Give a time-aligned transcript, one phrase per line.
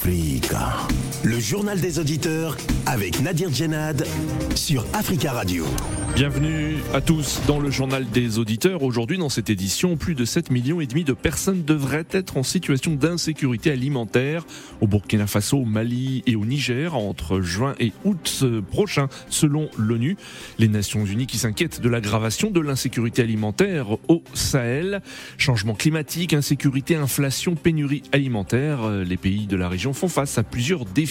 [0.00, 4.06] Freega Le journal des auditeurs avec Nadir Djenad
[4.54, 5.66] sur Africa Radio.
[6.14, 8.82] Bienvenue à tous dans le journal des auditeurs.
[8.82, 12.42] Aujourd'hui, dans cette édition, plus de 7 millions et demi de personnes devraient être en
[12.42, 14.44] situation d'insécurité alimentaire
[14.80, 20.16] au Burkina Faso, au Mali et au Niger entre juin et août prochain, selon l'ONU.
[20.58, 25.02] Les Nations Unies qui s'inquiètent de l'aggravation de l'insécurité alimentaire au Sahel.
[25.38, 28.90] Changement climatique, insécurité, inflation, pénurie alimentaire.
[28.90, 31.09] Les pays de la région font face à plusieurs défis.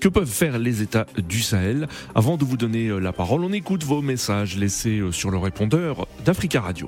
[0.00, 3.84] Que peuvent faire les États du Sahel Avant de vous donner la parole, on écoute
[3.84, 6.86] vos messages laissés sur le répondeur d'Africa Radio.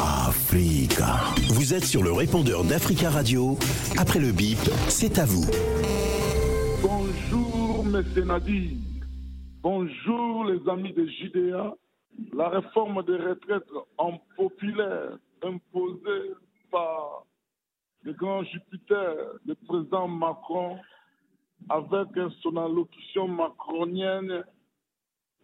[0.00, 1.16] Africa.
[1.48, 3.56] Vous êtes sur le répondeur d'Africa Radio.
[3.98, 5.46] Après le bip, c'est à vous.
[6.82, 8.24] Bonjour, M.
[8.26, 8.70] Nadir.
[9.62, 11.74] Bonjour, les amis de JDA.
[12.36, 16.32] La réforme des retraites en populaire imposée
[16.70, 17.24] par
[18.02, 20.78] le grand Jupiter, le président Macron,
[21.68, 22.08] avec
[22.42, 24.44] son allocution macronienne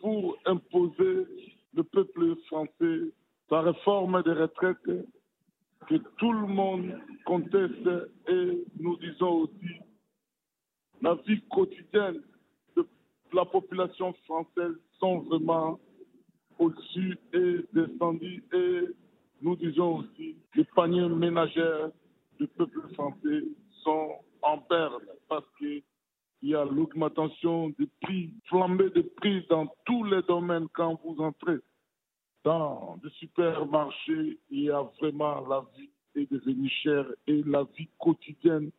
[0.00, 1.26] pour imposer
[1.74, 3.12] le peuple français
[3.48, 5.06] sa réforme des retraites
[5.88, 7.88] que tout le monde conteste
[8.28, 9.80] et nous disons aussi
[11.00, 12.20] la vie quotidienne
[12.76, 12.86] de
[13.32, 15.78] la population française sont vraiment
[16.58, 18.80] au-dessus et descendus et
[19.40, 21.90] nous disons aussi les paniers ménagères
[22.38, 23.44] du peuple français
[23.82, 25.82] sont en berne parce qu'il
[26.42, 31.58] y a l'augmentation des prix, flambée des prix dans tous les domaines quand vous entrez
[32.44, 37.88] dans des supermarchés, il y a vraiment la vie est devenue chère et la vie
[37.98, 38.70] quotidienne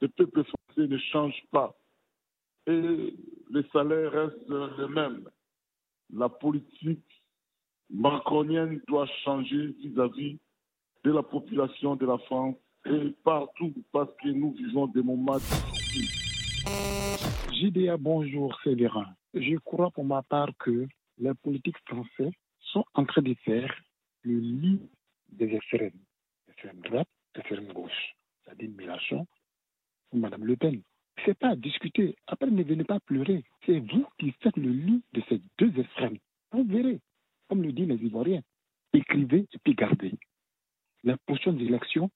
[0.00, 1.76] du peuple français ne change pas.
[2.66, 3.14] Et
[3.50, 5.28] les salaires restent les mêmes.
[6.12, 7.22] La politique
[7.90, 10.38] macronienne doit changer vis-à-vis
[11.04, 16.08] de la population de la France et partout parce que nous vivons des moments difficiles.
[17.52, 18.76] JDA, bonjour, c'est.
[19.34, 20.86] Je crois pour ma part que
[21.18, 22.32] les politiques françaises
[22.72, 23.72] sont en train de faire
[24.22, 24.80] le lit
[25.30, 25.98] des extrêmes,
[26.48, 29.26] extrême droite, extrême gauche, c'est-à-dire Mélenchon
[30.12, 30.82] ou Madame Le Pen.
[31.24, 32.16] C'est pas à discuter.
[32.26, 33.44] Après, ne venez pas pleurer.
[33.66, 36.16] C'est vous qui faites le lit de ces deux extrêmes.
[36.52, 36.98] Vous verrez,
[37.48, 38.42] comme le disent les Ivoiriens,
[38.92, 40.14] écrivez et puis gardez.
[41.04, 42.10] La prochaine élection,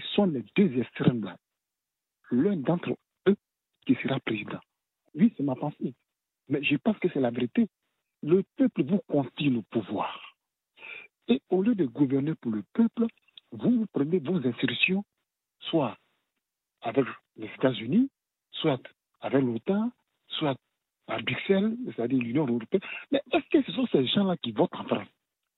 [0.00, 1.36] ce sont les deux extrêmes-là.
[2.30, 2.96] L'un d'entre
[3.28, 3.36] eux
[3.86, 4.60] qui sera président.
[5.14, 5.94] Oui, c'est ma pensée.
[6.48, 7.68] Mais je pense que c'est la vérité.
[8.22, 10.36] Le peuple vous confie le pouvoir.
[11.28, 13.06] Et au lieu de gouverner pour le peuple,
[13.52, 15.04] vous, vous prenez vos institutions,
[15.60, 15.96] soit
[16.80, 18.10] avec les États-Unis,
[18.52, 18.82] soit
[19.20, 19.92] avec l'OTAN,
[20.28, 20.56] soit
[21.06, 22.80] à Bruxelles, c'est-à-dire l'Union européenne.
[23.10, 25.08] Mais est-ce que ce sont ces gens-là qui votent en France?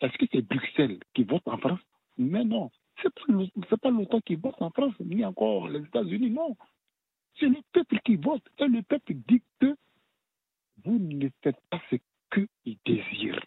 [0.01, 1.81] Est-ce que c'est Bruxelles qui vote en France?
[2.19, 2.71] Mais non.
[3.03, 6.57] Ce n'est pas l'OTAN qui vote en France, ni encore les États-Unis, non.
[7.39, 8.43] C'est le peuple qui vote.
[8.59, 9.75] Et le peuple dit que
[10.85, 11.97] vous ne faites pas ce
[12.33, 13.41] qu'il désire.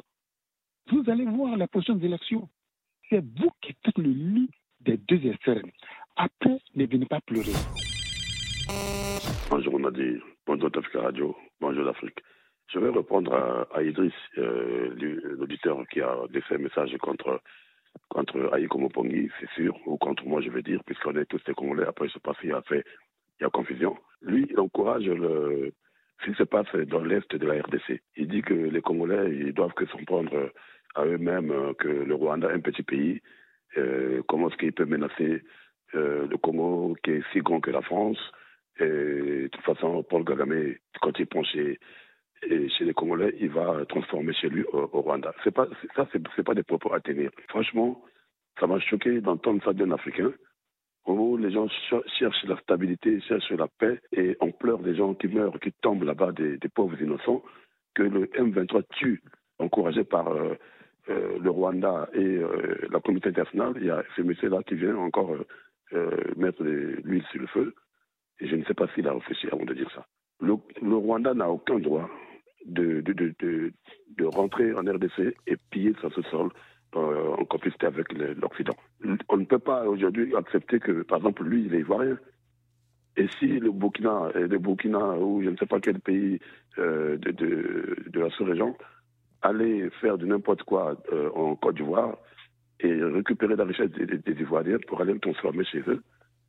[0.91, 2.50] Vous allez voir la prochaine élection.
[3.09, 4.50] C'est vous qui faites le lit
[4.81, 5.72] des deux extrêmes.
[6.16, 7.53] Après, ne venez pas pleurer.
[9.50, 12.19] Bonjour Nadir, bonjour Tafika Radio, bonjour l'Afrique.
[12.68, 14.94] Je vais répondre à, à Idriss, euh,
[15.38, 17.41] l'auditeur qui a laissé un message contre,
[18.09, 21.53] contre Aïko Mopongi, c'est sûr, ou contre moi je veux dire, puisqu'on est tous des
[21.53, 22.84] Congolais, après ce passé, il y a fait,
[23.40, 23.97] il y a confusion.
[24.22, 25.74] Lui, il encourage le,
[26.22, 28.02] ce qui se passe dans l'Est de la RDC.
[28.16, 30.52] Il dit que les Congolais, ils doivent que s'en prendre
[30.96, 33.22] à eux-mêmes, que le Rwanda est un petit pays,
[33.78, 35.44] euh, comment est-ce qu'il peut menacer
[35.96, 38.19] euh, le Congo qui est si grand que la France.
[38.79, 41.44] De toute façon, Paul Kagame, quand il prend
[42.44, 45.34] chez, chez les Congolais, il va transformer chez lui au, Rwanda.
[45.44, 47.31] C'est pas, ça, c'est, c'est pas des propos à tenir.
[47.50, 48.03] Franchement,
[48.59, 50.31] ça m'a choqué d'entendre ça d'un Africain,
[51.06, 51.68] où les gens
[52.20, 56.03] cherchent la stabilité, cherchent la paix, et on pleure des gens qui meurent, qui tombent
[56.03, 57.44] là-bas, des, pauvres innocents,
[57.96, 59.22] que le M23 tue,
[59.59, 60.53] encouragé par euh,
[61.09, 63.74] euh, le Rwanda et euh, la communauté internationale.
[63.78, 65.35] Il y a ce monsieur-là qui vient encore
[66.35, 67.73] mettre de l'huile sur le feu.
[68.41, 70.06] Et je ne sais pas s'il a réfléchi avant de dire ça.
[70.41, 72.09] Le Rwanda n'a aucun droit
[72.67, 76.49] de, de, de, rentrer en RDC et piller sur ce sol
[76.96, 78.75] euh, en complicité avec l'Occident.
[79.29, 82.17] On ne peut pas aujourd'hui accepter que, par exemple, lui, il est ivoirien.
[83.16, 86.40] Et si le Burkina, le Burkina ou je ne sais pas quel pays
[86.78, 88.78] euh, de, de, la sous-région
[89.41, 92.17] allait faire de n'importe quoi euh, en Côte d'Ivoire
[92.79, 96.03] et récupérer la richesse des, Ivoiriens pour aller le transformer chez eux,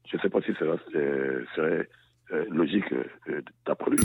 [0.06, 1.88] je ne sais pas si cela euh, serait
[2.32, 4.04] euh, logique euh, d'après lui.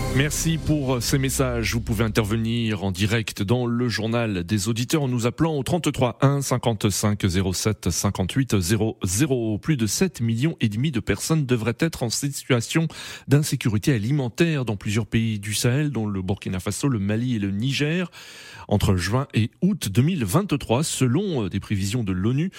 [0.17, 1.73] Merci pour ces messages.
[1.73, 6.17] Vous pouvez intervenir en direct dans le journal des auditeurs en nous appelant au 33
[6.19, 7.23] 1 55
[7.53, 9.57] 07 58 00.
[9.59, 12.89] Plus de 7 millions et demi de personnes devraient être en situation
[13.29, 17.51] d'insécurité alimentaire dans plusieurs pays du Sahel, dont le Burkina Faso, le Mali et le
[17.51, 18.11] Niger,
[18.67, 22.51] entre juin et août 2023, selon des prévisions de l'ONU.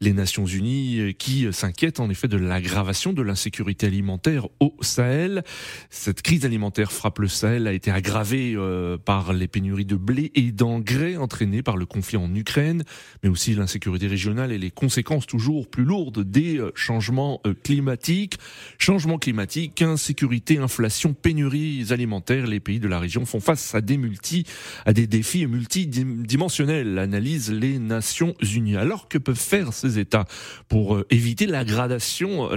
[0.00, 5.44] Les Nations Unies qui s'inquiètent en effet de l'aggravation de l'insécurité alimentaire au Sahel.
[5.88, 10.30] Cette crise alimentaire frappe le Sahel a été aggravée euh, par les pénuries de blé
[10.34, 12.84] et d'engrais entraînées par le conflit en Ukraine,
[13.22, 18.38] mais aussi l'insécurité régionale et les conséquences toujours plus lourdes des euh, changements euh, climatiques.
[18.78, 23.96] Changements climatiques, insécurité, inflation, pénuries alimentaires, les pays de la région font face à des
[23.96, 24.44] multi,
[24.86, 28.76] à des défis multidimensionnels, analysent les Nations Unies.
[28.76, 30.26] Alors que peuvent faire ces États
[30.68, 32.48] pour éviter l'aggravation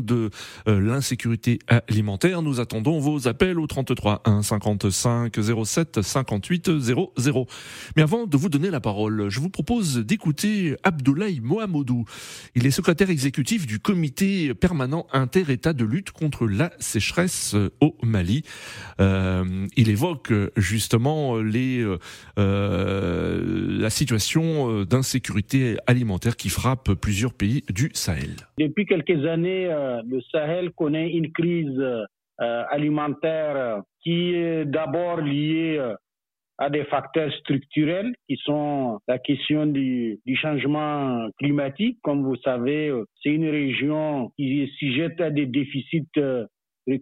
[0.00, 0.30] de
[0.66, 2.42] l'insécurité alimentaire?
[2.42, 5.34] Nous attendons vos appels au 33 1 55
[5.64, 7.46] 07 58 00.
[7.96, 12.04] Mais avant de vous donner la parole, je vous propose d'écouter Abdoulaye Mohamedou.
[12.54, 18.42] Il est secrétaire exécutif du comité permanent inter-État de lutte contre la sécheresse au Mali.
[19.00, 21.84] Euh, il évoque justement les,
[22.38, 28.36] euh, la situation d'insécurité alimentaire qui frappe plusieurs pays du Sahel.
[28.58, 32.04] Depuis quelques années, euh, le Sahel connaît une crise euh,
[32.40, 35.94] alimentaire qui est d'abord lié euh,
[36.58, 41.98] à des facteurs structurels qui sont la question du, du, changement climatique.
[42.02, 46.08] Comme vous savez, euh, c'est une région qui est sujette à des déficits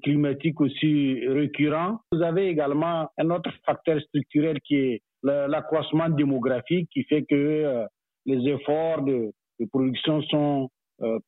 [0.02, 1.98] climatiques aussi récurrents.
[2.12, 7.86] Vous avez également un autre facteur structurel qui est l'accroissement démographique qui fait que
[8.26, 9.32] les efforts de
[9.72, 10.68] production sont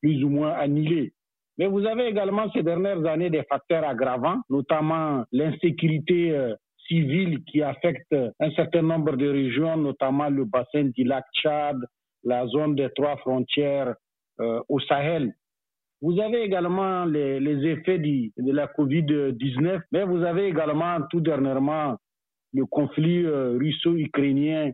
[0.01, 1.11] plus ou moins annulés.
[1.57, 6.55] Mais vous avez également ces dernières années des facteurs aggravants, notamment l'insécurité euh,
[6.87, 11.77] civile qui affecte un certain nombre de régions, notamment le bassin du lac Tchad,
[12.23, 13.95] la zone des trois frontières
[14.39, 15.33] euh, au Sahel.
[16.01, 21.95] Vous avez également les, effets de la COVID-19, mais vous avez également tout dernièrement
[22.53, 24.71] le conflit euh, russo-ukrainien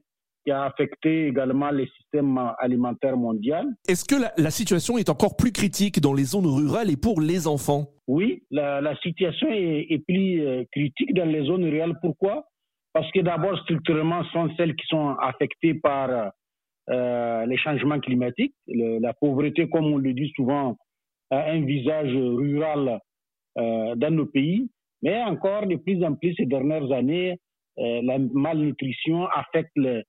[0.48, 3.68] qui a affecté également les systèmes alimentaires mondiaux.
[3.90, 7.48] Est-ce que la, situation est encore plus critique dans les zones rurales et pour les
[7.48, 7.88] enfants?
[8.08, 12.00] Oui, la, situation est, plus euh, critique dans les zones rurales.
[12.02, 12.46] Pourquoi?
[12.94, 16.32] Parce que d'abord, structurellement, ce sont celles qui sont affectées par
[16.90, 18.56] euh, les changements climatiques.
[18.68, 20.78] la pauvreté, comme on le dit souvent,
[21.30, 23.02] a un visage rural
[23.58, 24.70] euh, dans nos pays.
[25.02, 27.38] Mais encore de plus en plus ces dernières années,
[27.78, 30.02] la malnutrition affecte les,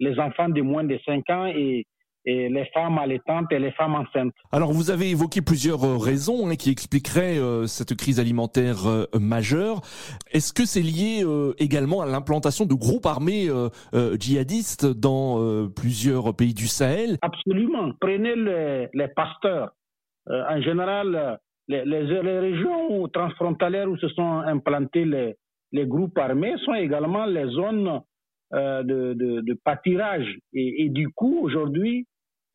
[0.00, 1.86] les enfants de moins de 5 ans et,
[2.28, 4.34] les femmes allaitantes et les femmes enceintes.
[4.50, 9.04] Alors vous avez évoqué plusieurs euh, raisons hein, qui expliqueraient euh, cette crise alimentaire euh,
[9.14, 9.80] majeure.
[10.32, 11.24] Est-ce que c'est lié
[11.58, 13.48] également à l'implantation de groupes armés
[14.18, 17.16] djihadistes dans plusieurs pays du Sahel?
[17.22, 17.92] Absolument.
[18.00, 19.70] Prenez les, pasteurs.
[20.28, 21.38] en général,
[21.68, 25.36] les, les, régions transfrontalières où se sont implantés les,
[25.72, 28.00] les groupes armés sont également les zones
[28.56, 30.26] euh, de, de, pâturage.
[30.54, 32.06] Et, du coup, aujourd'hui,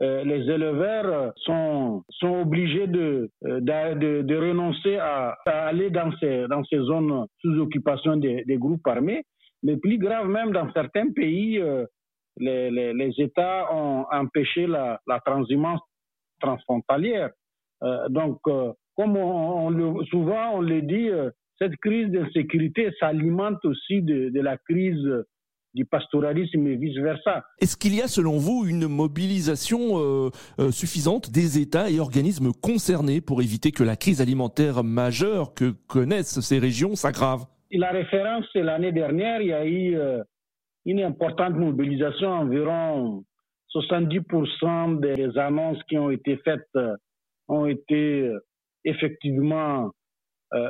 [0.02, 6.64] euh, les éleveurs sont, sont obligés de, euh, de, renoncer à, aller dans ces, dans
[6.64, 9.24] ces zones sous occupation des, groupes armés.
[9.62, 11.62] Mais plus grave, même dans certains pays,
[12.38, 15.82] les, les, États ont empêché la, transhumance
[16.40, 17.30] transfrontalière.
[18.10, 18.40] Donc,
[18.96, 21.10] comme souvent on le dit,
[21.60, 25.08] cette crise d'insécurité s'alimente aussi de, la crise
[25.74, 27.44] du pastoralisme et vice-versa.
[27.60, 32.52] Est-ce qu'il y a selon vous une mobilisation euh, euh, suffisante des États et organismes
[32.52, 37.46] concernés pour éviter que la crise alimentaire majeure que connaissent ces régions s'aggrave?
[37.72, 40.22] La référence, c'est l'année dernière, il y a eu euh,
[40.86, 43.24] une importante mobilisation, environ
[43.74, 46.68] 70% des annonces qui ont été faites
[47.48, 48.30] ont été
[48.84, 49.92] effectivement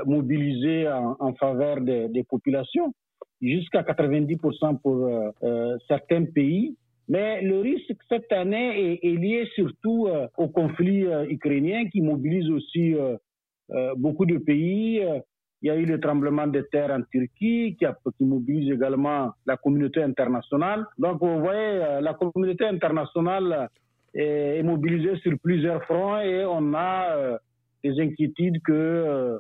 [0.06, 2.94] mobilisées en, en faveur des, des populations
[3.42, 6.76] jusqu'à 90% pour euh, euh, certains pays.
[7.10, 12.96] Mais le risque cette année est, lié surtout euh, au conflit ukrainien qui mobilise aussi
[13.98, 15.02] beaucoup de pays.
[15.62, 17.86] Il y a eu le tremblement de terre en Turquie qui,
[18.24, 20.86] mobilise également la communauté internationale.
[20.98, 23.70] Donc vous voyez, la communauté internationale
[24.14, 27.38] est, mobilisée sur plusieurs fronts et on a
[27.84, 29.40] des inquiétudes que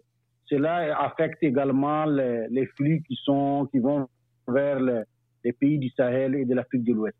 [0.51, 4.07] cela affecte également les, flux qui, sont, qui vont
[4.47, 7.17] vers les pays du Sahel et de l'Afrique de l'Ouest.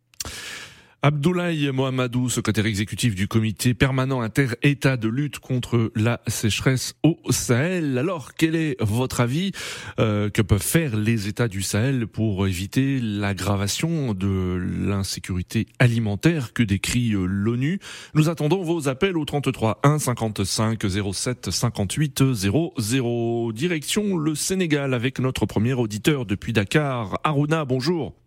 [1.04, 7.98] Abdoulaye Mohamedou, secrétaire exécutif du comité permanent inter-État de lutte contre la sécheresse au Sahel.
[7.98, 9.52] Alors, quel est votre avis
[10.00, 16.62] euh, que peuvent faire les États du Sahel pour éviter l'aggravation de l'insécurité alimentaire que
[16.62, 17.80] décrit euh, l'ONU?
[18.14, 23.52] Nous attendons vos appels au 33 1 55 07 58 00.
[23.54, 27.20] Direction le Sénégal avec notre premier auditeur depuis Dakar.
[27.24, 28.21] Aruna, bonjour.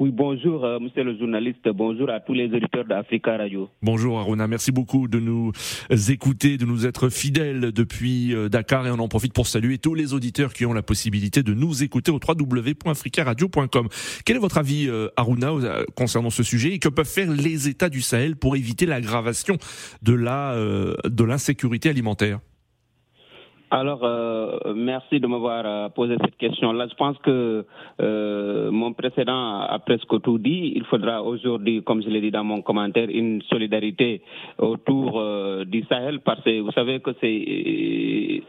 [0.00, 1.68] Oui, bonjour, euh, monsieur le journaliste.
[1.68, 3.70] Bonjour à tous les auditeurs d'Africa Radio.
[3.80, 4.48] Bonjour, Aruna.
[4.48, 5.52] Merci beaucoup de nous
[6.08, 8.88] écouter, de nous être fidèles depuis euh, Dakar.
[8.88, 11.84] Et on en profite pour saluer tous les auditeurs qui ont la possibilité de nous
[11.84, 13.88] écouter au www.africaradio.com.
[14.24, 15.52] Quel est votre avis, euh, Aruna,
[15.94, 19.58] concernant ce sujet et que peuvent faire les États du Sahel pour éviter l'aggravation
[20.02, 20.56] de la,
[21.04, 22.40] de l'insécurité alimentaire?
[23.70, 26.86] Alors, euh, merci de m'avoir euh, posé cette question-là.
[26.88, 27.64] Je pense que
[28.00, 30.72] euh, mon précédent a presque tout dit.
[30.76, 34.22] Il faudra aujourd'hui, comme je l'ai dit dans mon commentaire, une solidarité
[34.58, 35.22] autour
[35.66, 38.42] du Sahel, parce que vous savez que c'est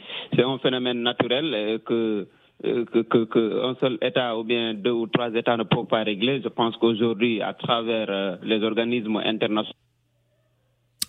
[0.43, 2.27] un phénomène naturel que
[2.63, 6.41] que, que, un seul État ou bien deux ou trois États ne peuvent pas régler.
[6.41, 9.77] Je pense qu'aujourd'hui, à travers les organismes internationaux.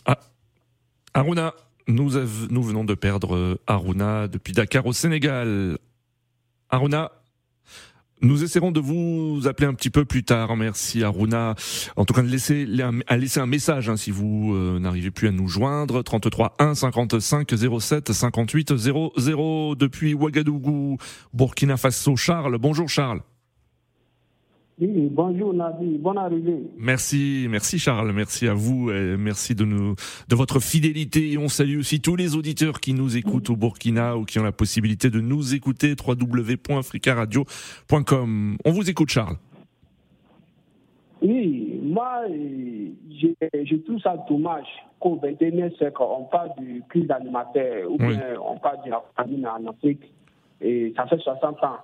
[0.07, 0.17] Ah,
[1.15, 1.53] Aruna,
[1.88, 2.12] nous,
[2.50, 5.78] nous venons de perdre euh, Aruna depuis Dakar au Sénégal.
[6.69, 7.12] Aruna,
[8.23, 10.57] nous essaierons de vous appeler un petit peu plus tard.
[10.57, 11.55] Merci Aruna.
[11.97, 12.66] En tout cas, de laisser,
[13.37, 16.02] un message hein, si vous euh, n'arrivez plus à nous joindre.
[16.02, 20.97] 33 1 55 07 58 00 depuis Ouagadougou,
[21.35, 22.16] Burkina Faso.
[22.16, 23.21] Charles, bonjour Charles.
[24.78, 26.61] Oui, bonjour Nabi, bonne arrivée.
[26.76, 29.95] Merci, merci Charles, merci à vous, et merci de nous,
[30.28, 34.18] de votre fidélité et on salue aussi tous les auditeurs qui nous écoutent au Burkina
[34.18, 38.59] ou qui ont la possibilité de nous écouter www.africaradio.com.
[38.66, 39.37] On vous écoute Charles.
[41.23, 44.68] Oui, moi je, trouve ça dommage
[45.00, 49.47] qu'au 21e siècle on parle du crise alimentaire ou bien on parle de la famine
[49.47, 50.02] en Afrique
[50.61, 51.78] et ça fait 60 ans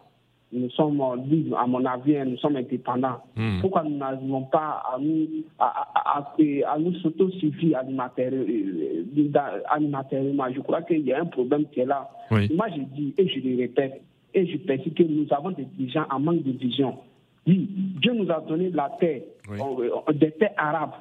[0.52, 3.22] nous sommes libres, à mon avis, nous sommes indépendants.
[3.36, 3.60] Hmm.
[3.60, 5.26] Pourquoi nous n'arrivons pas à nous,
[5.58, 12.08] à, à, nous s'autosuffire alimentairement Je crois qu'il y a un problème qui est là.
[12.30, 14.02] Moi, je dis, et je le répète,
[14.34, 16.98] et je pense que nous avons des dirigeants en manque de vision.
[17.46, 17.68] Oui,
[18.00, 20.92] Dieu nous a donné la terre, euh, des terres arabes.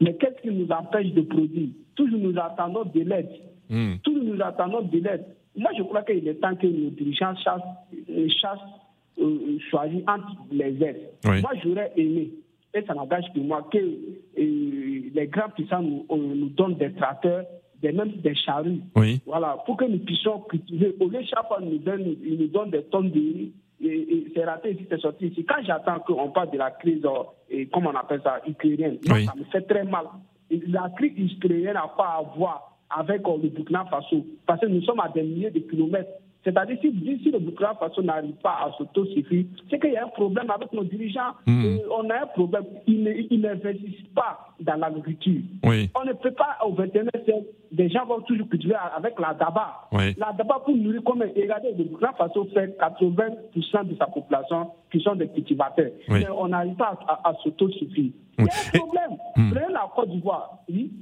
[0.00, 1.68] Mais qu'est-ce qui nous empêche de produire?
[1.94, 3.30] Toujours nous attendons de l'aide.
[3.70, 3.94] Hmm.
[4.02, 5.24] Toujours nous attendons de l'aide.
[5.56, 7.62] Moi, je crois qu'il est temps que nos dirigeants chassent,
[8.10, 8.58] euh, chassent
[9.18, 11.10] euh, choisir entre les aides.
[11.24, 12.30] Moi, j'aurais aimé,
[12.74, 16.92] et ça n'engage que moi, que euh, les grands puissants nous, euh, nous, donnent des
[16.92, 17.44] tracteurs,
[17.80, 18.80] des, même des charrues.
[19.24, 20.94] Voilà, pour que nous puissions cultiver.
[21.00, 23.52] Au lieu chaque fois, nous donnent, ils nous donnent des tonnes de riz.
[23.82, 25.44] Et, c'est raté ici, c'est sorti ici.
[25.44, 27.02] Quand j'attends qu'on parle de la crise,
[27.48, 30.06] et, comme on appelle ça, ukrainienne, ça me fait très mal.
[30.50, 35.00] la crise ukrainienne n'a pas à voir avec le Burkina Faso, parce que nous sommes
[35.00, 36.10] à des milliers de kilomètres
[36.46, 40.08] c'est-à-dire, si, si le Burkina Faso n'arrive pas à s'autosuffire, c'est qu'il y a un
[40.10, 41.32] problème avec nos dirigeants.
[41.44, 41.78] Hmm.
[41.90, 42.62] On a un problème.
[42.86, 45.42] Ils n'investissent pas dans l'agriculture.
[45.64, 49.88] On ne peut pas, au 21e siècle, des gens vont toujours cultiver avec la DABA.
[50.18, 55.00] La DABA, pour nourrir comme regardez, le Burkina Faso fait 80% de sa population qui
[55.00, 55.90] sont des cultivateurs.
[56.08, 58.12] Mais on n'arrive pas à, s'autosuffire.
[58.38, 59.18] Il y a un problème.
[59.34, 59.50] Hmm.
[59.50, 60.58] Prenez la Côte d'Ivoire.
[60.68, 60.92] Oui.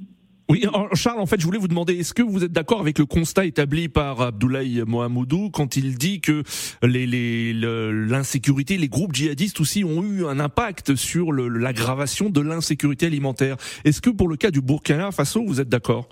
[0.47, 3.07] Oui, Charles, en fait, je voulais vous demander, est-ce que vous êtes d'accord avec le
[3.07, 6.43] constat établi par Abdoulaye Mohamedou quand il dit que
[6.83, 13.57] l'insécurité, les, les groupes djihadistes aussi ont eu un impact sur l'aggravation de l'insécurité alimentaire?
[13.85, 16.09] Est-ce que pour le cas du Burkina Faso, vous êtes d'accord?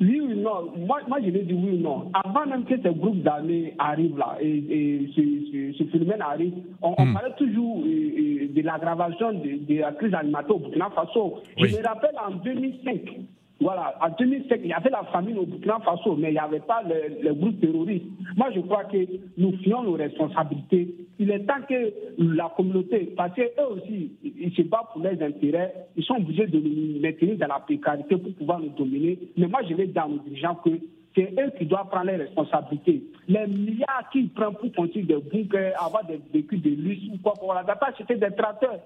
[0.00, 0.72] Oui ou non?
[0.76, 2.10] Moi, moi, je vais dire oui ou non.
[2.12, 7.14] Avant même que ces groupes d'armées arrivent là, et, ce, phénomène arrive, on, hmm.
[7.14, 11.36] parlait toujours de l'aggravation de, la crise alimentaire au Burkina Faso.
[11.56, 13.00] Je me rappelle en 2005,
[13.58, 16.60] voilà, en 2005, il y avait la famine au Burkina Faso, mais il n'y avait
[16.60, 18.04] pas le, groupe terroriste.
[18.36, 18.98] Moi, je crois que
[19.38, 20.94] nous fions nos responsabilités.
[21.18, 25.72] Il est temps que la communauté, parce qu'eux aussi, ils se battent pour leurs intérêts,
[25.96, 29.18] ils sont obligés de nous maintenir dans la précarité pour pouvoir nous dominer.
[29.38, 30.78] Mais moi, je vais dire à nos que
[31.14, 33.04] c'est eux qui doivent prendre les responsabilités.
[33.26, 37.64] Les milliards qu'ils prennent pour construire des bunkers, avoir des véhicules de luxe ou quoi,
[37.66, 38.80] d'abord, c'était des tracteurs.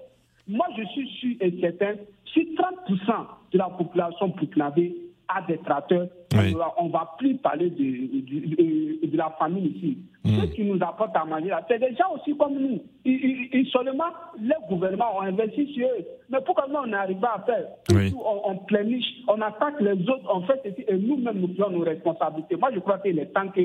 [0.51, 1.93] Moi, je suis sûr et certain,
[2.33, 4.95] si 30% de la population burkinabé
[5.29, 9.97] a des tracteurs, on ne va plus parler de, de, la famille ici.
[10.25, 10.39] Mm.
[10.39, 12.81] Ceux qui nous apportent à manger, c'est des gens aussi comme nous.
[13.05, 16.05] Ils, seulement, les gouvernements ont investi sur eux.
[16.29, 17.67] Mais pourquoi nous, on n'arrive pas à faire?
[18.13, 21.85] On, on, pléniche, on attaque les autres, on fait ceci, et nous-mêmes, nous prenons nos
[21.85, 22.57] responsabilités.
[22.57, 23.61] Moi, je crois qu'il est temps que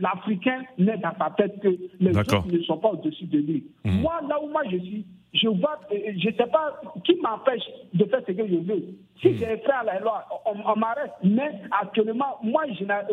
[0.00, 1.68] l'Africain n'ait dans sa tête que
[2.00, 3.64] les autres ne sont pas au-dessus de lui.
[3.84, 4.00] Mm.
[4.00, 8.04] Moi, là où moi je suis, je vois, je ne sais pas qui m'empêche de
[8.04, 8.84] faire ce que je veux.
[9.20, 9.36] Si hmm.
[9.38, 11.10] j'ai fait à la loi, on, m'arrête.
[11.24, 11.50] Mais
[11.80, 12.62] actuellement, moi,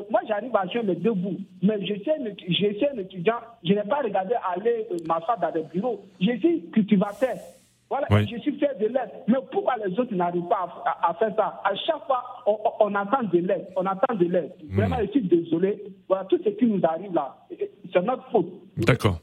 [0.10, 1.40] moi j'arrive à jouer les deux bouts.
[1.63, 6.04] Mais je suis un étudiant, je n'ai pas regardé aller euh, m'asseoir dans des bureaux.
[6.20, 7.36] Je suis cultivateur.
[7.90, 9.12] Voilà, je suis fait de l'aide.
[9.28, 11.62] Mais pourquoi les autres n'arrivent pas à, faire ça?
[11.66, 12.24] À chaque fois,
[12.80, 13.68] on, attend de l'aide.
[13.75, 14.54] On attend de l'aide.
[14.63, 14.78] Hmm.
[14.78, 15.84] Vraiment, je suis désolé.
[16.08, 17.36] Voilà, tout ce qui nous arrive là,
[17.92, 18.48] c'est notre faute.
[18.78, 19.20] D'accord.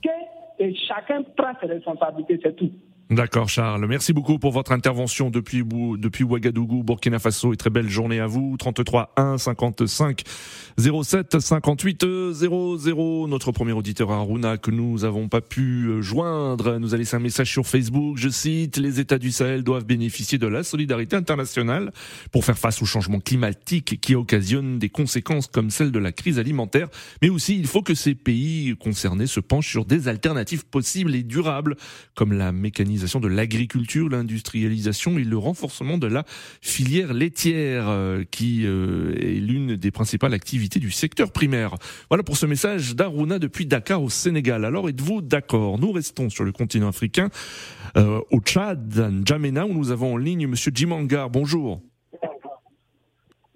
[0.59, 2.71] Et chacun prend ses responsabilités, c'est tout.
[3.11, 3.87] D'accord, Charles.
[3.87, 8.27] Merci beaucoup pour votre intervention depuis, depuis Ouagadougou, Burkina Faso, et très belle journée à
[8.27, 8.55] vous.
[8.59, 10.25] 33 1 55
[10.77, 13.27] 07 58 00.
[13.29, 17.51] Notre premier auditeur Aruna que nous avons pas pu joindre nous a laissé un message
[17.51, 18.19] sur Facebook.
[18.19, 21.93] Je cite, les États du Sahel doivent bénéficier de la solidarité internationale
[22.31, 26.39] pour faire face au changement climatique qui occasionne des conséquences comme celle de la crise
[26.39, 26.89] alimentaire.
[27.23, 31.23] Mais aussi, il faut que ces pays concernés se penchent sur des alternatives possibles et
[31.23, 31.75] durables,
[32.15, 36.25] comme la mécanisme de l'agriculture, l'industrialisation et le renforcement de la
[36.61, 41.75] filière laitière, euh, qui euh, est l'une des principales activités du secteur primaire.
[42.11, 44.65] Voilà pour ce message d'Aruna depuis Dakar au Sénégal.
[44.65, 45.79] Alors êtes-vous d'accord?
[45.79, 47.31] Nous restons sur le continent africain,
[47.97, 51.31] euh, au Tchad, à N'Djamena, où nous avons en ligne Monsieur Jimangar.
[51.31, 51.88] Bonjour.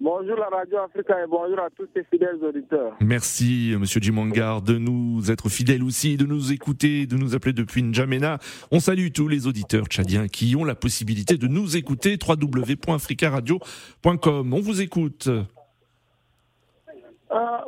[0.03, 2.97] Bonjour la Radio Africa et bonjour à tous les fidèles auditeurs.
[2.99, 7.81] Merci Monsieur Jimangar de nous être fidèles aussi, de nous écouter, de nous appeler depuis
[7.81, 8.37] N'Djamena.
[8.69, 14.53] On salue tous les auditeurs tchadiens qui ont la possibilité de nous écouter www.africaradio.com.
[14.53, 15.27] On vous écoute.
[15.27, 15.43] Euh,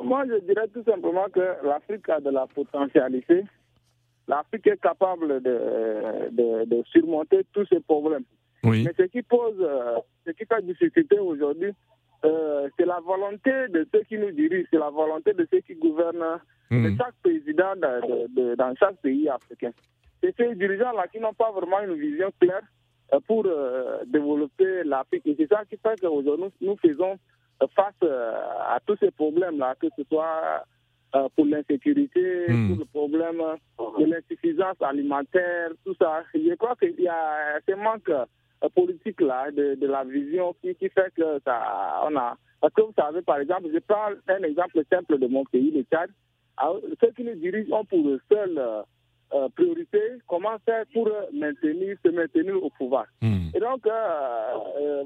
[0.04, 3.46] moi, je dirais tout simplement que l'Afrique a de la potentialité.
[4.28, 8.26] L'Afrique est capable de, de, surmonter tous ces problèmes.
[8.66, 8.84] Oui.
[8.84, 11.72] Mais ce qui pose, euh, ce qui fait difficulté aujourd'hui,
[12.26, 15.76] euh, c'est la volonté de ceux qui nous dirigent, c'est la volonté de ceux qui
[15.76, 16.40] gouvernent,
[16.72, 16.98] de mhm.
[16.98, 19.72] chaque président dans chaque pays africain.
[20.22, 22.64] C'est ces dirigeants-là qui n'ont pas vraiment une vision claire
[23.14, 25.28] euh, pour euh, développer l'Afrique.
[25.28, 27.18] Et c'est ça qui fait qu'aujourd'hui, nous faisons
[27.76, 30.66] face à tous ces problèmes-là, que ce soit
[31.38, 32.68] pour l'insécurité, mhm.
[32.68, 33.42] pour le problème
[34.00, 36.24] de l'insuffisance alimentaire, tout ça.
[36.34, 38.12] Je crois qu'il y a ce manque
[38.74, 42.38] politique là, de, de, la vision qui, qui fait que ça, on a.
[42.62, 45.84] Parce que vous savez, par exemple, je prends un exemple simple de mon pays, le
[45.84, 46.10] Tchad.
[47.02, 48.84] ceux qui nous dirigent ont pour seule
[49.34, 53.06] euh, priorité comment faire pour maintenir, se maintenir au pouvoir.
[53.22, 53.50] Hmm.
[53.56, 55.04] Et donc, euh,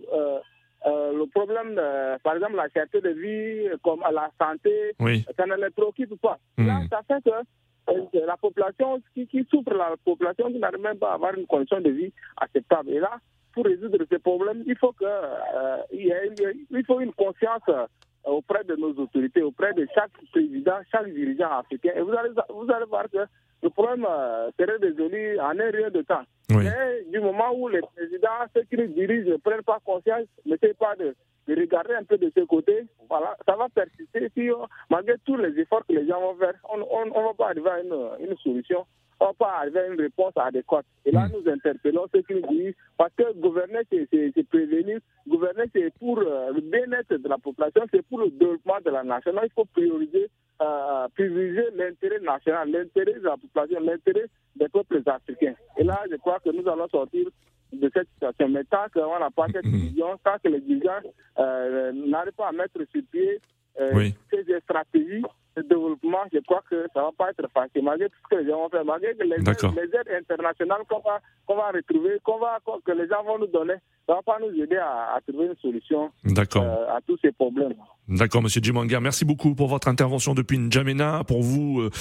[0.85, 1.75] euh, le problème,
[2.23, 4.93] par exemple, la cherté de vie, comme la santé,
[5.37, 6.37] ça ne les préoccupe pas.
[6.57, 6.67] Hmm.
[6.67, 11.11] Là, ça fait que la population qui, qui souffre, la population qui n'arrive même pas
[11.11, 12.89] à avoir une condition de vie acceptable.
[12.91, 13.19] Et là,
[13.59, 17.85] pour résoudre ces problèmes, il faut que euh, il, faut une conscience euh,
[18.23, 21.91] auprès de nos autorités, auprès de chaque président, chaque dirigeant africain.
[21.95, 23.17] Et vous allez, vous allez voir que
[23.61, 26.23] le problème euh, serait résolu en un rien de temps.
[26.49, 30.73] Mais du moment où les présidents, ceux qui nous dirigent, ne prennent pas conscience, n'essayent
[30.75, 31.13] pas de,
[31.49, 34.29] regarder un peu de ce côté, voilà, ça va persister.
[34.37, 34.49] Si,
[34.89, 37.81] malgré tous les efforts que les gens vont faire, on ne va pas arriver à
[37.81, 38.85] une, une solution
[39.19, 40.85] on va pas arriver à une réponse adéquate.
[41.05, 41.31] Et là, mm.
[41.33, 46.51] nous interpellons ceux qui nous disent, parce que gouverner, c'est prévenir, gouverner, c'est pour euh,
[46.51, 49.31] le bien-être de la population, c'est pour le développement de la nation.
[49.41, 50.29] il faut prioriser,
[50.61, 54.25] euh, privilégier l'intérêt national, l'intérêt de la population, l'intérêt
[54.57, 55.53] des peuples africains.
[55.77, 57.29] Et là, je crois que nous allons sortir
[57.71, 58.49] de cette situation.
[58.49, 59.77] Mais tant qu'on n'a pas cette mm.
[59.77, 60.99] vision, tant que les dirigeants
[61.39, 63.39] euh, n'arrivent pas à mettre sur pied
[63.79, 65.23] euh, ces stratégies,
[65.67, 67.83] développement, je crois que ça ne va pas être facile.
[67.83, 71.19] Malgré tout ce que les gens vont faire, malgré que les, aides, internationales qu'on va,
[71.47, 73.75] va retrouver, qu'on va, que les gens vont nous donner,
[74.07, 77.75] ça ne va pas nous aider à, trouver une solution euh, à tous ces problèmes.
[78.09, 81.23] D'accord, Monsieur Jimangar, merci beaucoup pour votre intervention depuis N'Djamena.
[81.25, 81.91] Pour vous, euh,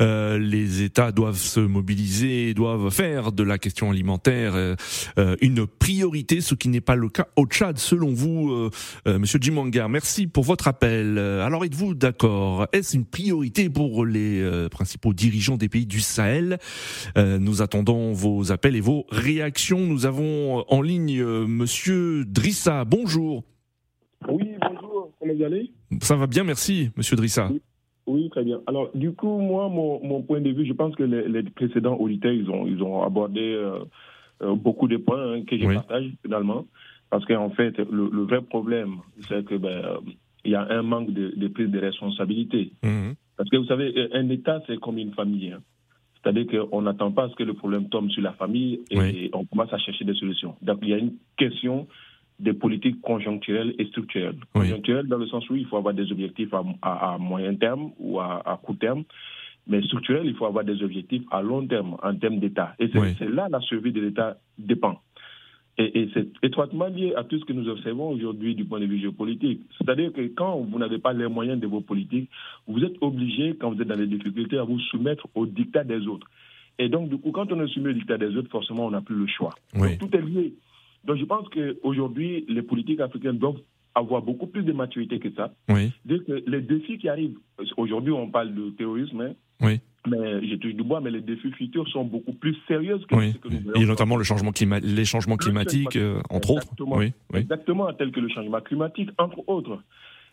[0.00, 4.76] euh, les États doivent se mobiliser, doivent faire de la question alimentaire euh,
[5.42, 8.70] une priorité, ce qui n'est pas le cas au Tchad, selon vous,
[9.06, 9.90] Monsieur Jimangar.
[9.90, 11.18] Merci pour votre appel.
[11.18, 12.66] Alors, êtes-vous d'accord?
[12.72, 16.58] Est-ce une priorité pour les principaux dirigeants des pays du Sahel
[17.16, 19.80] Nous attendons vos appels et vos réactions.
[19.80, 22.84] Nous avons en ligne Monsieur Drissa.
[22.84, 23.44] Bonjour.
[24.28, 25.12] Oui, bonjour.
[25.18, 25.70] Comment vous allez?
[26.00, 27.50] Ça va bien, merci, Monsieur Drissa.
[28.06, 28.28] Oui.
[28.30, 28.60] très bien.
[28.66, 32.50] Alors, du coup, moi, mon, point de vue, je pense que les, précédents auditeurs, ils
[32.50, 33.80] ont, ils ont abordé euh,
[34.42, 36.66] euh, beaucoup de points hein, que je partage finalement.
[37.10, 38.96] Parce qu'en fait, le, vrai problème,
[39.28, 39.98] c'est que ben, euh,
[40.48, 42.72] il y a un manque de, prise de responsabilité.
[42.82, 43.14] Mhm.
[43.36, 45.52] Parce que vous savez, un État, c'est comme une famille.
[45.52, 45.60] Hein.
[46.16, 49.44] C'est-à-dire qu'on n'attend pas à ce que le problème tombe sur la famille et, on
[49.44, 50.56] commence à chercher des solutions.
[50.62, 51.86] Donc, il y a une question
[52.40, 54.38] des politiques conjoncturelles et structurelles.
[54.52, 58.58] Conjoncturelles dans le sens où il faut avoir des objectifs à, moyen terme ou à,
[58.62, 59.04] court terme,
[59.66, 62.74] Mais structurel, il faut avoir des objectifs à long terme en termes d'État.
[62.78, 65.00] Et c'est là la survie de l'État dépend.
[65.78, 68.98] Et, c'est étroitement lié à tout ce que nous observons aujourd'hui du point de vue
[68.98, 69.60] géopolitique.
[69.78, 72.28] C'est-à-dire que quand vous n'avez pas les moyens de vos politiques,
[72.66, 76.08] vous êtes obligé, quand vous êtes dans des difficultés, à vous soumettre au dictat des
[76.08, 76.26] autres.
[76.80, 79.02] Et donc, du coup, quand on est soumis au dictat des autres, forcément, on n'a
[79.02, 79.54] plus le choix.
[79.72, 80.54] tout est lié.
[81.04, 83.60] Donc, je pense qu'aujourd'hui, les politiques africaines doivent
[83.94, 85.52] avoir beaucoup plus de maturité que ça.
[85.68, 85.92] Oui.
[86.08, 87.38] Que les défis qui arrivent,
[87.76, 91.52] aujourd'hui, on parle de terrorisme, hein, oui mais j'ai touche du bois, mais les défis
[91.52, 93.80] futurs sont beaucoup plus sérieux que ce que nous voyons.
[93.80, 96.66] Et notamment le changement climat, les changements climatiques, euh, entre autres.
[96.80, 97.40] Oui, oui.
[97.40, 99.78] Exactement, tels que le changement climatique, entre autres.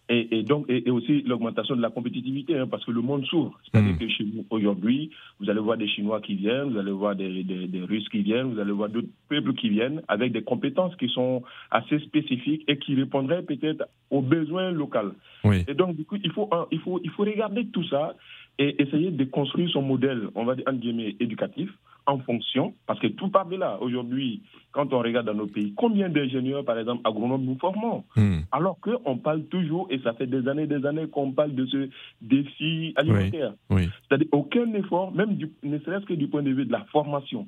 [0.07, 3.59] Et, donc, et, aussi l'augmentation de la compétitivité, hein, parce que le monde s'ouvre.
[3.63, 3.97] C'est-à-dire hmm.
[3.97, 7.43] que chez nous, aujourd'hui, vous allez voir des Chinois qui viennent, vous allez voir des,
[7.43, 11.09] des, Russes qui viennent, vous allez voir d'autres peuples qui viennent avec des compétences qui
[11.09, 11.41] sont
[11.71, 15.13] assez spécifiques et qui répondraient peut-être aux besoins locaux.
[15.43, 15.63] Oui.
[15.67, 18.15] Et donc, du coup, il faut, il faut, il faut regarder tout ça
[18.59, 21.69] et essayer de construire son modèle, on va dire, entre guillemets, éducatif
[22.07, 23.77] en fonction, parce que tout part de là.
[23.81, 28.41] Aujourd'hui, quand on regarde dans nos pays, combien d'ingénieurs, par exemple, agronomes nous formons hmm.
[28.51, 31.89] Alors qu'on parle toujours, et ça fait des années des années qu'on parle de ce
[32.21, 33.53] défi alimentaire.
[33.69, 37.47] C'est-à-dire aucun effort, même du, ne serait-ce que du point de vue de la formation,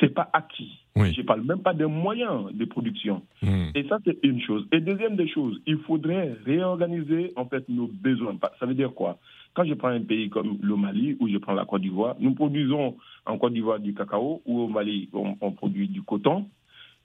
[0.00, 0.80] c'est pas acquis.
[0.96, 3.22] Je ne parle même pas des moyens de production.
[3.42, 3.68] Hmm.
[3.74, 4.66] Et ça, c'est une chose.
[4.72, 8.36] Et deuxième des choses, il faudrait réorganiser en fait nos besoins.
[8.58, 9.18] Ça veut dire quoi?
[9.54, 12.34] Quand je prends un pays comme le Mali ou je prends la Côte d'Ivoire, nous
[12.34, 16.46] produisons en Côte d'Ivoire du cacao ou au Mali on, produit du coton.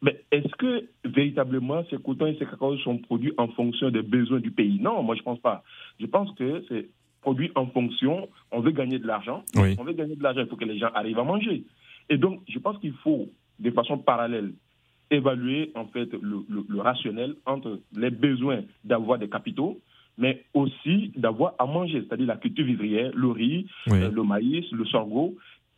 [0.01, 4.39] Mais est-ce que véritablement ces cotons et ces cacao sont produits en fonction des besoins
[4.39, 4.79] du pays?
[4.79, 5.63] Non, moi je pense pas.
[5.99, 6.89] Je pense que c'est
[7.21, 9.43] produit en fonction, on veut gagner de l'argent.
[9.55, 11.63] On veut gagner de l'argent, il faut que les gens arrivent à manger.
[12.09, 13.27] Et donc, je pense qu'il faut,
[13.59, 14.53] de façon parallèle,
[15.11, 19.79] évaluer en fait le, rationnel entre les besoins d'avoir des capitaux,
[20.17, 24.85] mais aussi d'avoir à manger, c'est-à-dire la culture vivrière, le riz, euh, le maïs, le
[24.85, 25.35] sorgho,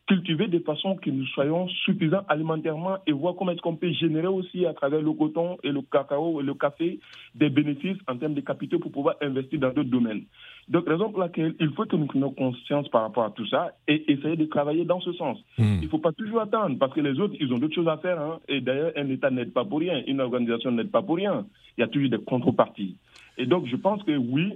[0.07, 4.27] cultiver de façon que nous soyons suffisants alimentairement et voir comment est-ce qu'on peut générer
[4.27, 6.99] aussi à travers le coton et le cacao et le café
[7.35, 10.23] des bénéfices en termes de capitaux pour pouvoir investir dans d'autres domaines.
[10.69, 13.71] Donc, raison pour laquelle il faut que nous prenions conscience par rapport à tout ça
[13.87, 15.37] et essayer de travailler dans ce sens.
[15.57, 15.77] Hmm.
[15.81, 17.97] Il ne faut pas toujours attendre parce que les autres, ils ont d'autres choses à
[17.97, 18.19] faire.
[18.19, 18.39] Hein.
[18.47, 21.45] Et d'ailleurs, un État n'aide pas pour rien, une organisation n'aide pas pour rien.
[21.77, 22.95] Il y a toujours des contreparties.
[23.37, 24.53] Et donc, je pense que oui,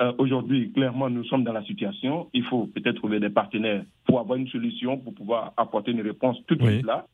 [0.00, 2.28] euh, aujourd'hui, clairement, nous sommes dans la situation.
[2.32, 6.36] Il faut peut-être trouver des partenaires pour avoir une solution, pour pouvoir apporter une réponse
[6.46, 7.06] tout de suite là.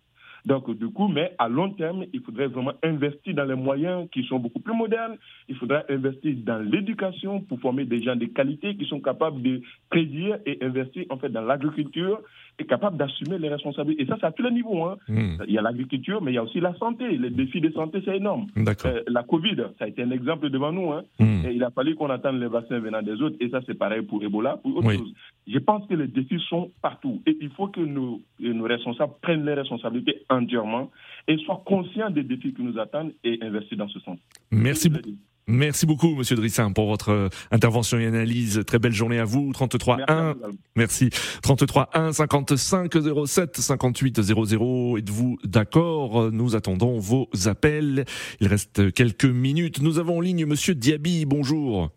[0.44, 4.24] Donc, du coup, mais à long terme, il faudrait vraiment investir dans les moyens qui
[4.24, 5.16] sont beaucoup plus modernes.
[5.48, 9.62] Il faudrait investir dans l'éducation pour former des gens de qualité qui sont capables de
[9.88, 12.20] prédire et investir en fait dans l'agriculture
[12.58, 14.02] et capables d'assumer les responsabilités.
[14.02, 14.84] Et ça, c'est à tous les niveaux.
[14.84, 14.96] Hein.
[15.08, 15.36] Hmm.
[15.46, 17.16] Il y a l'agriculture, mais il y a aussi la santé.
[17.18, 18.46] Les défis de santé, c'est énorme.
[18.56, 20.92] Euh, la Covid, ça a été un exemple devant nous.
[20.92, 21.02] Hein.
[21.18, 21.44] Hmm.
[21.46, 23.36] Et il a fallu qu'on attende les vaccins venant des autres.
[23.40, 25.14] Et ça, c'est pareil pour Ebola, pour autre chose.
[25.46, 27.20] Je pense que les défis sont partout.
[27.26, 30.90] Et il faut que nos, nos responsables prennent les responsabilités entièrement
[31.26, 34.18] et soient conscients des défis qui nous attendent et investissent dans ce sens.
[34.50, 35.16] Merci beaucoup.
[35.46, 38.62] Merci beaucoup, Monsieur Drissin, pour votre euh, intervention et analyse.
[38.66, 39.52] Très belle journée à vous.
[39.52, 40.34] 33 1,
[40.74, 41.10] merci.
[41.42, 42.92] 33 1 55
[43.26, 44.98] 07 58 00.
[44.98, 46.32] Êtes-vous d'accord?
[46.32, 48.06] Nous attendons vos appels.
[48.40, 49.82] Il reste quelques minutes.
[49.82, 51.26] Nous avons en ligne Monsieur Diaby.
[51.26, 51.90] Bonjour.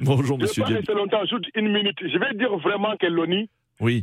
[0.00, 0.84] Bonjour, Monsieur Diaby.
[0.86, 1.98] Je longtemps, juste une minute.
[2.00, 3.50] Je vais dire vraiment que l'ONI.
[3.80, 4.02] Oui.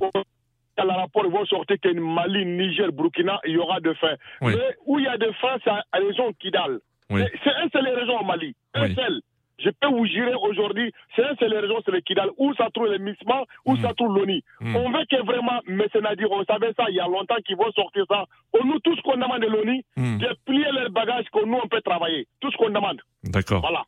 [0.78, 4.16] La rapport, vont sortir qu'en Mali, Niger, Burkina, il y aura de faim.
[4.42, 6.80] Mais où il y a de faim, c'est à la région Kidal.
[7.10, 8.56] C'est un seul région au Mali.
[8.74, 9.22] Un seul.
[9.58, 12.88] Je peux vous jurer aujourd'hui, c'est un seul région, c'est le Kidal, où ça trouve
[12.92, 14.44] les MISMA, où ça trouve l'ONI.
[14.60, 14.76] Mm.
[14.76, 17.56] On veut que vraiment, mais c'est dire, on savait ça il y a longtemps qu'ils
[17.56, 18.26] vont sortir ça.
[18.54, 20.18] On nous, tout ce qu'on demande de l'ONI, mm.
[20.18, 22.28] de plier leurs bagages, qu'on nous, on peut travailler.
[22.42, 23.00] Tout ce qu'on demande.
[23.24, 23.62] D'accord.
[23.62, 23.84] Voilà.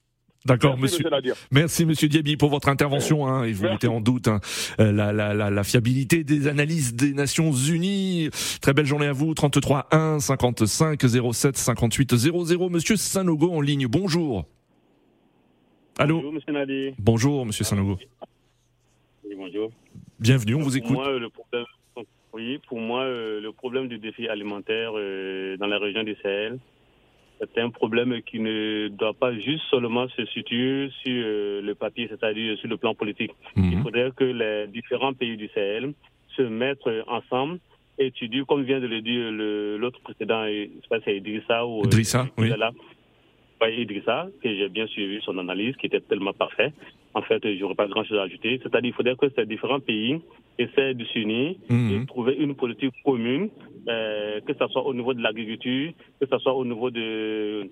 [0.47, 1.03] D'accord, monsieur.
[1.51, 3.27] Merci, monsieur Diaby, pour votre intervention.
[3.27, 4.39] Hein, et vous mettez en doute hein,
[4.79, 8.29] euh, la, la, la, la, fiabilité des analyses des Nations Unies.
[8.61, 9.33] Très belle journée à vous.
[9.33, 11.01] 33 1 55
[11.33, 12.69] 07 58 00.
[12.69, 13.87] Monsieur Sanogo en ligne.
[13.87, 14.45] Bonjour.
[15.99, 16.15] Allô?
[16.17, 16.93] Bonjour, monsieur Nadi.
[16.97, 17.97] Bonjour, monsieur Sanogo.
[19.25, 19.69] Oui, bonjour.
[20.19, 20.91] Bienvenue, on vous écoute.
[20.91, 21.65] Moi, le problème,
[22.33, 26.59] oui, pour moi, euh, le problème du défi alimentaire euh, dans la région du Sahel,
[27.39, 32.07] c'est un problème qui ne doit pas juste seulement se situer sur euh, le papier,
[32.09, 33.31] c'est-à-dire sur le plan politique.
[33.55, 33.71] Mhm.
[33.71, 35.93] Il faudrait que les différents pays du Sahel
[36.35, 37.59] se mettent ensemble,
[37.97, 39.31] étudient, comme vient de le dire
[39.79, 41.81] l'autre précédent, je sais pas si c'est Idrissa ou...
[41.81, 42.51] Euh, Idrissa, oui.
[43.61, 46.71] Idrissa, que j'ai bien suivi son analyse, qui était tellement parfait.
[47.17, 48.59] En fait, j'aurais pas grand-chose à ajouter.
[48.61, 50.21] C'est-à-dire qu'il faudrait que ces différents pays
[50.59, 51.89] essaient de s'unir mhm.
[51.89, 53.49] et trouver une politique commune,
[53.89, 57.71] euh, que ce soit au niveau de l'agriculture, que ce soit au niveau de,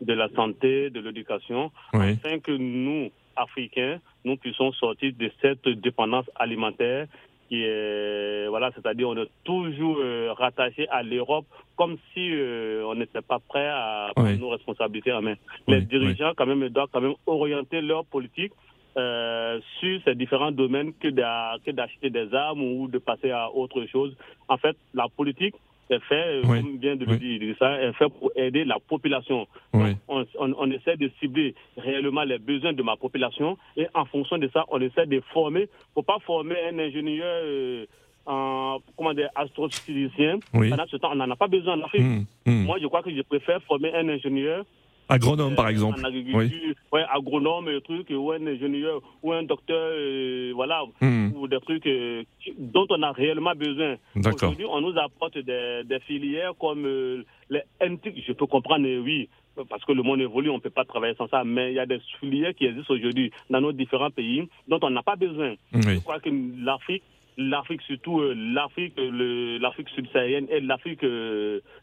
[0.00, 6.30] de la santé, de l'éducation, afin que nous, africains, nous puissions sortir de cette dépendance
[6.36, 7.08] alimentaire
[7.50, 12.94] qui est, voilà, c'est-à-dire on est toujours euh, rattaché à l'Europe comme si euh, on
[12.94, 15.34] n'était pas prêt à prendre nos responsabilités en main.
[15.66, 18.52] Les dirigeants quand même doivent quand même orienter leur politique
[18.96, 24.16] euh, sur ces différents domaines que d'acheter des armes ou de passer à autre chose.
[24.48, 25.54] En fait, la politique
[25.90, 29.46] est fait, comme vient de le dire, ça est fait pour aider la population.
[29.72, 34.48] On, on, essaie de cibler réellement les besoins de ma population et en fonction de
[34.52, 35.68] ça, on essaie de former.
[35.94, 37.86] Faut pas former un ingénieur euh,
[38.26, 40.38] en comment dire astrophysicien.
[40.52, 42.02] Pendant ce temps, on n'en a pas besoin en Afrique.
[42.02, 42.64] Hum, hum.
[42.64, 44.64] Moi, je crois que je préfère former un ingénieur
[45.10, 46.00] Agronome, par exemple.
[46.34, 46.74] oui.
[46.92, 51.32] ouais, agronome, truc, ou un ingénieur, ou un docteur, euh, voilà, hmm.
[51.34, 52.22] ou des trucs euh,
[52.58, 53.96] dont on a réellement besoin.
[54.16, 59.28] Aujourd'hui, on nous apporte des, filières comme euh, les NTIC, je peux comprendre, oui,
[59.68, 61.80] parce que le monde évolue, on ne peut pas travailler sans ça, mais il y
[61.80, 65.54] a des filières qui existent aujourd'hui dans nos différents pays dont on n'a pas besoin.
[65.72, 66.30] Je crois que
[66.64, 67.02] l'Afrique
[67.36, 71.04] l'Afrique, surtout l'Afrique, l'Afrique subsaharienne et l'Afrique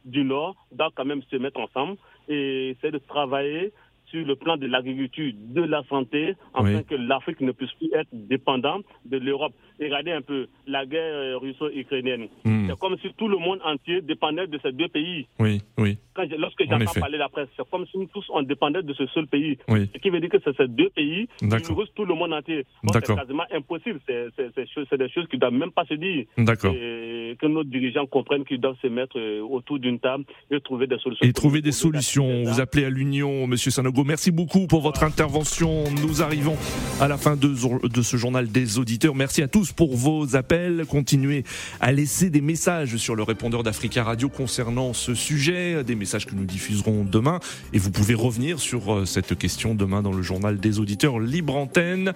[0.05, 3.73] du Nord, doivent quand même se mettre ensemble et c'est de travailler
[4.09, 8.09] sur le plan de l'agriculture, de la santé, afin que l'Afrique ne puisse plus être
[8.13, 9.53] dépendante de l'Europe.
[9.79, 12.27] Regardez un peu la guerre euh, russo-ukrainienne.
[12.45, 12.67] Hmm.
[12.67, 15.27] C'est comme si tout le monde entier dépendait de ces deux pays.
[15.39, 15.97] Oui, oui.
[16.37, 19.27] lorsque j'entends parler la presse, c'est comme si nous tous on dépendait de ce seul
[19.27, 19.57] pays.
[19.67, 19.89] Oui.
[19.93, 22.65] Ce qui veut dire que c'est ces deux pays qui nourrissent tout le monde entier.
[22.91, 23.99] c'est quasiment impossible.
[24.07, 26.25] C'est des choses qui ne doivent même pas se dire.
[26.37, 26.73] D'accord.
[26.73, 30.97] Que nos dirigeants comprennent qu'ils doivent se mettre euh, autour d'une table et trouver des
[30.97, 31.27] solutions.
[31.27, 32.43] Et trouver des solutions.
[32.43, 33.96] Vous appelez à l'union, Monsieur Sanogo.
[34.05, 35.83] Merci beaucoup pour votre intervention.
[36.01, 36.55] Nous arrivons
[36.99, 37.53] à la fin de,
[37.87, 39.15] de ce journal des auditeurs.
[39.15, 40.85] Merci à tous pour vos appels.
[40.87, 41.43] Continuez
[41.79, 46.35] à laisser des messages sur le répondeur d'Africa Radio concernant ce sujet, des messages que
[46.35, 47.39] nous diffuserons demain.
[47.73, 51.55] Et vous pouvez revenir sur euh, cette question demain dans le journal des auditeurs Libre
[51.55, 52.13] Antenne.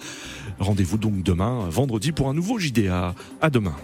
[0.60, 3.16] Rendez-vous donc demain, vendredi, pour un nouveau JDA.
[3.42, 3.76] À demain.